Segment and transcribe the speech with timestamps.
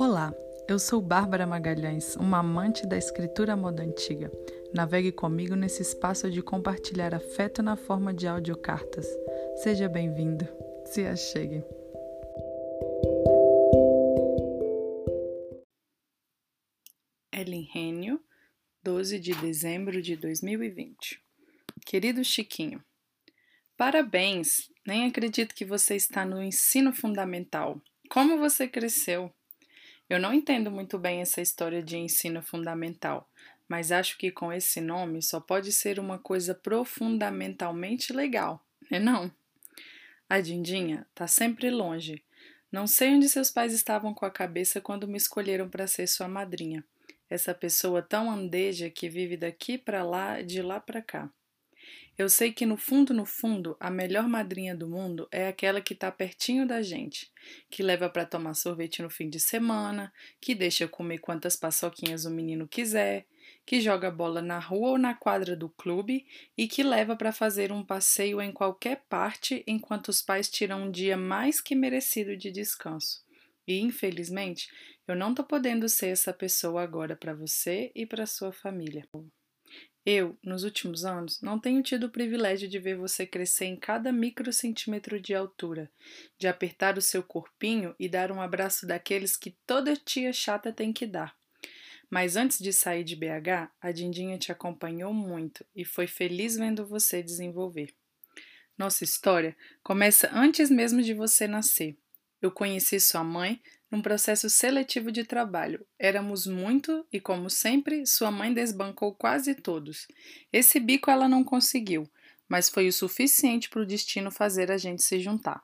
[0.00, 0.32] Olá,
[0.68, 4.30] eu sou Bárbara Magalhães, uma amante da escritura moda antiga.
[4.72, 9.08] Navegue comigo nesse espaço de compartilhar afeto na forma de audiocartas.
[9.56, 10.46] Seja bem-vindo,
[10.84, 11.64] se achegue.
[17.32, 18.20] Ellen Rênio,
[18.84, 21.20] 12 de dezembro de 2020.
[21.84, 22.80] Querido Chiquinho,
[23.76, 24.70] parabéns!
[24.86, 27.82] Nem acredito que você está no ensino fundamental.
[28.08, 29.34] Como você cresceu?
[30.08, 33.28] Eu não entendo muito bem essa história de ensino fundamental,
[33.68, 39.30] mas acho que com esse nome só pode ser uma coisa profundamentalmente legal, né não?
[40.28, 42.22] A Dindinha tá sempre longe.
[42.70, 46.28] Não sei onde seus pais estavam com a cabeça quando me escolheram para ser sua
[46.28, 46.84] madrinha.
[47.28, 51.30] Essa pessoa tão andeja que vive daqui para lá, de lá para cá.
[52.18, 55.94] Eu sei que no fundo, no fundo, a melhor madrinha do mundo é aquela que
[55.94, 57.30] está pertinho da gente,
[57.70, 62.30] que leva para tomar sorvete no fim de semana, que deixa comer quantas paçoquinhas o
[62.30, 63.24] menino quiser,
[63.64, 66.26] que joga bola na rua ou na quadra do clube
[66.56, 70.90] e que leva para fazer um passeio em qualquer parte enquanto os pais tiram um
[70.90, 73.22] dia mais que merecido de descanso.
[73.66, 74.68] E infelizmente,
[75.06, 79.06] eu não tô podendo ser essa pessoa agora para você e para sua família.
[80.10, 84.10] Eu, nos últimos anos, não tenho tido o privilégio de ver você crescer em cada
[84.10, 85.90] microcentímetro de altura,
[86.38, 90.94] de apertar o seu corpinho e dar um abraço daqueles que toda tia chata tem
[90.94, 91.36] que dar.
[92.08, 96.86] Mas antes de sair de BH, a Dindinha te acompanhou muito e foi feliz vendo
[96.86, 97.94] você desenvolver.
[98.78, 101.98] Nossa história começa antes mesmo de você nascer.
[102.40, 103.60] Eu conheci sua mãe
[103.90, 105.84] num processo seletivo de trabalho.
[105.98, 110.06] Éramos muito e, como sempre, sua mãe desbancou quase todos.
[110.52, 112.08] Esse bico ela não conseguiu,
[112.48, 115.62] mas foi o suficiente para o destino fazer a gente se juntar.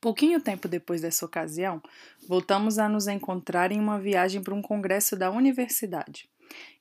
[0.00, 1.82] Pouquinho tempo depois dessa ocasião,
[2.28, 6.28] voltamos a nos encontrar em uma viagem para um congresso da universidade.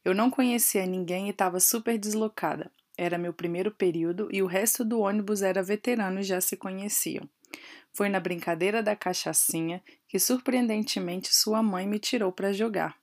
[0.03, 2.69] Eu não conhecia ninguém e estava super deslocada.
[2.97, 7.27] Era meu primeiro período e o resto do ônibus era veterano e já se conheciam.
[7.91, 12.97] Foi na brincadeira da cachaçinha que surpreendentemente sua mãe me tirou para jogar.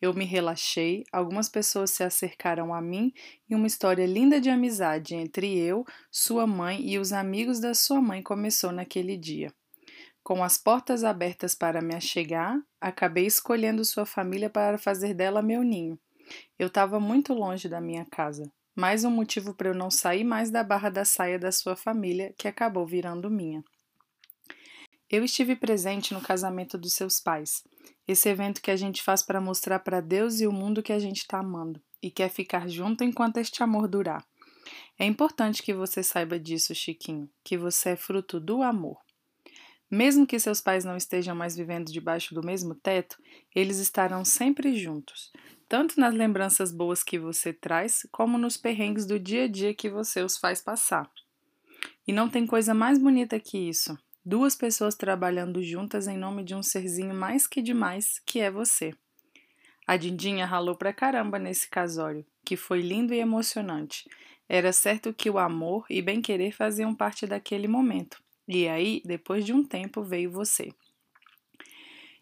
[0.00, 3.12] Eu me relaxei, algumas pessoas se acercaram a mim
[3.48, 8.02] e uma história linda de amizade entre eu, sua mãe e os amigos da sua
[8.02, 9.52] mãe começou naquele dia.
[10.22, 15.62] Com as portas abertas para me achegar, acabei escolhendo sua família para fazer dela meu
[15.62, 15.98] ninho.
[16.58, 18.50] Eu estava muito longe da minha casa.
[18.76, 22.34] Mais um motivo para eu não sair mais da barra da saia da sua família,
[22.38, 23.62] que acabou virando minha.
[25.14, 27.62] Eu estive presente no casamento dos seus pais,
[28.04, 30.98] esse evento que a gente faz para mostrar para Deus e o mundo que a
[30.98, 34.26] gente está amando e quer ficar junto enquanto este amor durar.
[34.98, 38.98] É importante que você saiba disso, Chiquinho, que você é fruto do amor.
[39.88, 43.16] Mesmo que seus pais não estejam mais vivendo debaixo do mesmo teto,
[43.54, 45.32] eles estarão sempre juntos,
[45.68, 49.88] tanto nas lembranças boas que você traz, como nos perrengues do dia a dia que
[49.88, 51.08] você os faz passar.
[52.04, 53.96] E não tem coisa mais bonita que isso,
[54.26, 58.94] Duas pessoas trabalhando juntas em nome de um serzinho mais que demais, que é você.
[59.86, 64.08] A Dindinha ralou pra caramba nesse casório, que foi lindo e emocionante.
[64.48, 68.22] Era certo que o amor e bem-querer faziam parte daquele momento.
[68.48, 70.72] E aí, depois de um tempo, veio você.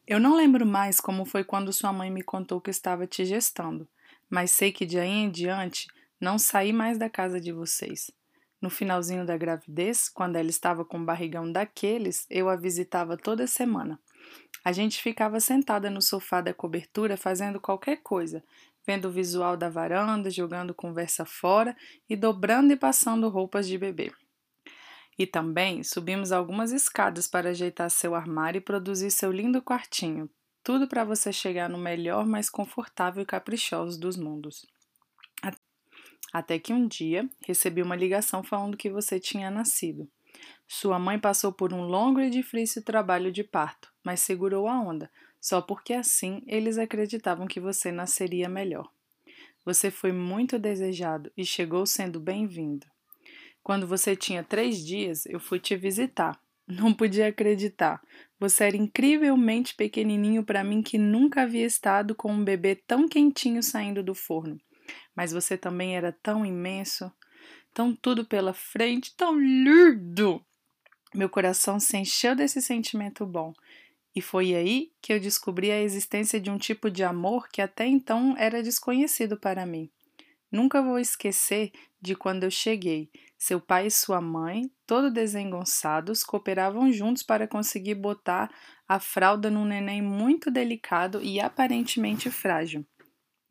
[0.05, 3.87] Eu não lembro mais como foi quando sua mãe me contou que estava te gestando,
[4.29, 5.87] mas sei que de aí em diante
[6.21, 8.11] não saí mais da casa de vocês.
[8.62, 13.45] No finalzinho da gravidez, quando ela estava com o barrigão daqueles, eu a visitava toda
[13.49, 13.99] semana.
[14.65, 18.41] A gente ficava sentada no sofá da cobertura fazendo qualquer coisa,
[18.87, 21.77] vendo o visual da varanda, jogando conversa fora
[22.09, 24.12] e dobrando e passando roupas de bebê.
[25.19, 30.31] E também subimos algumas escadas para ajeitar seu armário e produzir seu lindo quartinho,
[30.62, 34.65] tudo para você chegar no melhor, mais confortável e caprichoso dos mundos.
[36.31, 40.09] Até que um dia recebi uma ligação falando que você tinha nascido.
[40.66, 45.11] Sua mãe passou por um longo e difícil trabalho de parto, mas segurou a onda,
[45.41, 48.91] só porque assim eles acreditavam que você nasceria melhor.
[49.64, 52.87] Você foi muito desejado e chegou sendo bem-vindo.
[53.62, 56.41] Quando você tinha três dias, eu fui te visitar.
[56.67, 58.00] Não podia acreditar.
[58.41, 63.62] Você era incrivelmente pequenininho para mim que nunca havia estado com um bebê tão quentinho
[63.62, 64.58] saindo do forno
[65.15, 67.12] mas você também era tão imenso,
[67.73, 70.44] tão tudo pela frente, tão lindo.
[71.15, 73.53] Meu coração se encheu desse sentimento bom.
[74.15, 77.87] E foi aí que eu descobri a existência de um tipo de amor que até
[77.87, 79.91] então era desconhecido para mim.
[80.50, 86.93] Nunca vou esquecer de quando eu cheguei, Seu pai e sua mãe, todo desengonçados, cooperavam
[86.93, 88.49] juntos para conseguir botar
[88.87, 92.87] a fralda num neném muito delicado e aparentemente frágil.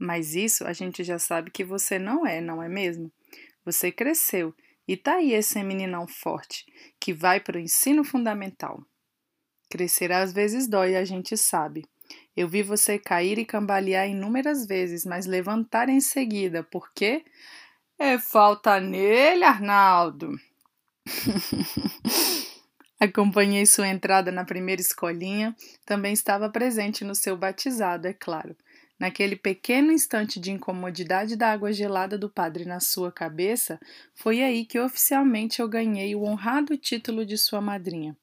[0.01, 3.11] Mas isso a gente já sabe que você não é, não é mesmo?
[3.63, 4.51] Você cresceu
[4.87, 6.65] e tá aí esse meninão forte
[6.99, 8.83] que vai para o ensino fundamental.
[9.69, 11.85] Crescer às vezes dói, a gente sabe.
[12.35, 17.23] Eu vi você cair e cambalear inúmeras vezes, mas levantar em seguida, porque
[17.99, 20.31] é falta nele, Arnaldo.
[22.99, 25.55] Acompanhei sua entrada na primeira escolinha,
[25.85, 28.55] também estava presente no seu batizado, é claro.
[29.01, 33.79] Naquele pequeno instante de incomodidade da água gelada do padre na sua cabeça,
[34.13, 38.15] foi aí que oficialmente eu ganhei o honrado título de sua madrinha.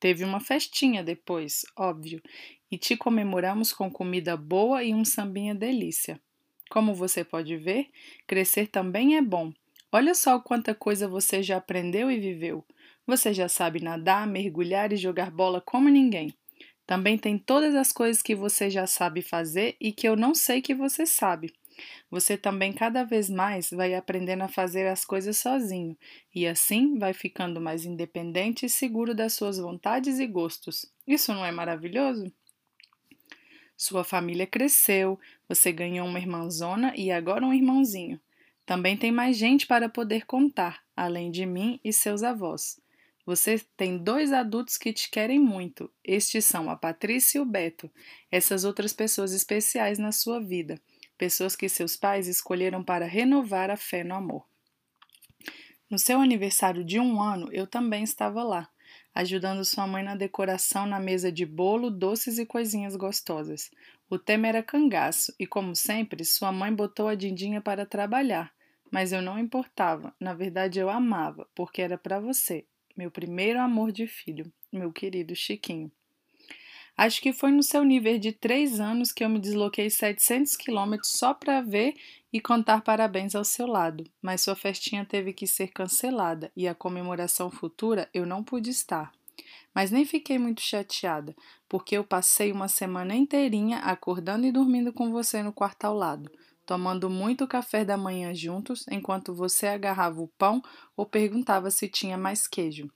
[0.00, 2.20] Teve uma festinha depois, óbvio,
[2.68, 6.20] e te comemoramos com comida boa e um sambinha delícia.
[6.68, 7.86] Como você pode ver,
[8.26, 9.52] crescer também é bom.
[9.92, 12.64] Olha só quanta coisa você já aprendeu e viveu.
[13.06, 16.34] Você já sabe nadar, mergulhar e jogar bola como ninguém.
[16.86, 20.60] Também tem todas as coisas que você já sabe fazer e que eu não sei
[20.60, 21.54] que você sabe.
[22.10, 25.96] Você também cada vez mais vai aprendendo a fazer as coisas sozinho
[26.34, 30.86] e assim vai ficando mais independente e seguro das suas vontades e gostos.
[31.06, 32.32] Isso não é maravilhoso?
[33.76, 38.20] Sua família cresceu, você ganhou uma irmãzona e agora um irmãozinho.
[38.64, 42.80] Também tem mais gente para poder contar, além de mim e seus avós.
[43.26, 45.90] Você tem dois adultos que te querem muito.
[46.04, 47.90] Estes são a Patrícia e o Beto,
[48.30, 50.80] essas outras pessoas especiais na sua vida,
[51.16, 54.46] pessoas que seus pais escolheram para renovar a fé no amor.
[55.88, 58.68] No seu aniversário de um ano, eu também estava lá
[59.14, 63.70] ajudando sua mãe na decoração na mesa de bolo, doces e coisinhas gostosas.
[64.10, 68.52] O tema era cangaço e, como sempre, sua mãe botou a Dindinha para trabalhar.
[68.90, 73.90] Mas eu não importava, na verdade eu amava, porque era para você, meu primeiro amor
[73.90, 75.90] de filho, meu querido Chiquinho.
[76.96, 81.10] Acho que foi no seu nível de três anos que eu me desloquei 700 quilômetros
[81.10, 81.94] só para ver
[82.32, 86.74] e contar parabéns ao seu lado, mas sua festinha teve que ser cancelada e a
[86.74, 89.10] comemoração futura eu não pude estar.
[89.74, 91.34] Mas nem fiquei muito chateada,
[91.68, 96.30] porque eu passei uma semana inteirinha acordando e dormindo com você no quarto ao lado,
[96.66, 100.62] tomando muito café da manhã juntos enquanto você agarrava o pão
[100.96, 102.90] ou perguntava se tinha mais queijo.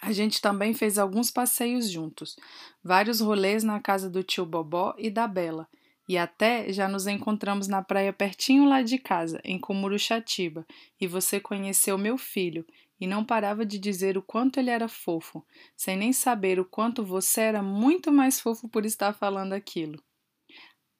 [0.00, 2.36] A gente também fez alguns passeios juntos,
[2.82, 5.66] vários rolês na casa do tio Bobó e da Bela,
[6.06, 10.66] e até já nos encontramos na praia pertinho lá de casa, em Comuruxatiba,
[11.00, 12.66] e você conheceu meu filho,
[13.00, 15.44] e não parava de dizer o quanto ele era fofo,
[15.76, 20.02] sem nem saber o quanto você era muito mais fofo por estar falando aquilo.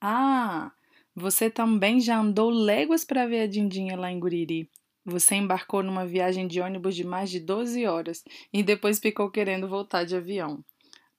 [0.00, 0.72] Ah,
[1.14, 4.68] você também já andou léguas para ver a Dindinha lá em Guriri.
[5.04, 9.68] Você embarcou numa viagem de ônibus de mais de 12 horas e depois ficou querendo
[9.68, 10.64] voltar de avião.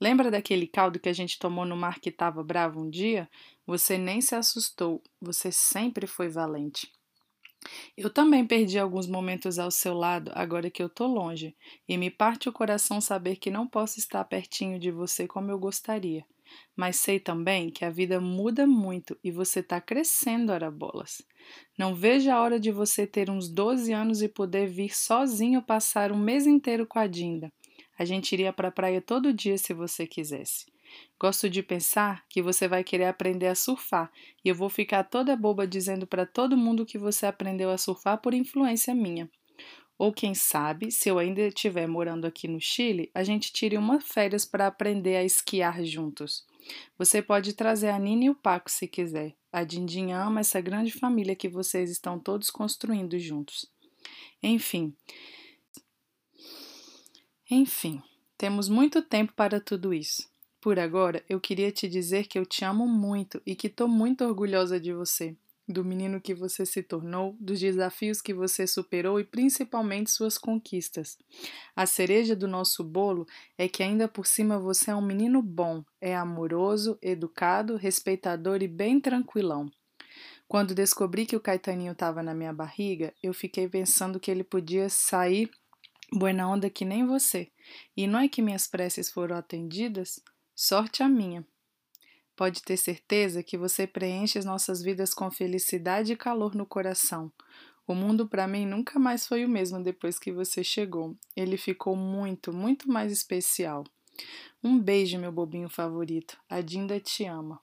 [0.01, 3.29] Lembra daquele caldo que a gente tomou no mar que estava bravo um dia?
[3.65, 6.91] Você nem se assustou, você sempre foi valente.
[7.97, 11.55] Eu também perdi alguns momentos ao seu lado agora que eu tô longe,
[11.87, 15.57] e me parte o coração saber que não posso estar pertinho de você como eu
[15.57, 16.25] gostaria.
[16.75, 21.21] Mas sei também que a vida muda muito e você está crescendo, Arabolas.
[21.77, 26.11] Não vejo a hora de você ter uns 12 anos e poder vir sozinho passar
[26.11, 27.51] um mês inteiro com a Dinda.
[27.97, 30.65] A gente iria para a praia todo dia se você quisesse.
[31.19, 34.11] Gosto de pensar que você vai querer aprender a surfar
[34.43, 38.21] e eu vou ficar toda boba dizendo para todo mundo que você aprendeu a surfar
[38.21, 39.29] por influência minha.
[39.97, 44.01] Ou quem sabe, se eu ainda estiver morando aqui no Chile, a gente tire uma
[44.01, 46.45] férias para aprender a esquiar juntos.
[46.97, 49.33] Você pode trazer a Nina e o Paco se quiser.
[49.51, 53.71] A Dindinha ama essa grande família que vocês estão todos construindo juntos.
[54.43, 54.93] Enfim.
[57.49, 58.01] Enfim,
[58.37, 60.29] temos muito tempo para tudo isso.
[60.59, 64.25] Por agora, eu queria te dizer que eu te amo muito e que estou muito
[64.25, 65.37] orgulhosa de você
[65.67, 71.17] do menino que você se tornou, dos desafios que você superou e principalmente suas conquistas.
[71.75, 73.25] A cereja do nosso bolo
[73.57, 78.67] é que ainda por cima você é um menino bom, é amoroso, educado, respeitador e
[78.67, 79.67] bem tranquilão.
[80.47, 84.89] Quando descobri que o Caetaninho estava na minha barriga, eu fiquei pensando que ele podia
[84.89, 85.49] sair
[86.13, 87.51] buena onda que nem você.
[87.97, 90.21] E não é que minhas preces foram atendidas?
[90.53, 91.45] Sorte a minha.
[92.35, 97.31] Pode ter certeza que você preenche as nossas vidas com felicidade e calor no coração.
[97.87, 101.15] O mundo para mim nunca mais foi o mesmo depois que você chegou.
[101.35, 103.83] Ele ficou muito, muito mais especial.
[104.63, 106.37] Um beijo, meu bobinho favorito.
[106.49, 107.61] A Dinda te ama.